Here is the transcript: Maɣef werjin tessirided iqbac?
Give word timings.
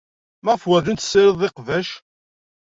Maɣef 0.43 0.63
werjin 0.67 0.97
tessirided 0.97 1.41
iqbac? 1.49 1.89